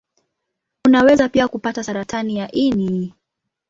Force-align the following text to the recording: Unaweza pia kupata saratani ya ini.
Unaweza 0.85 1.29
pia 1.29 1.47
kupata 1.47 1.83
saratani 1.83 2.37
ya 2.37 2.51
ini. 2.51 3.13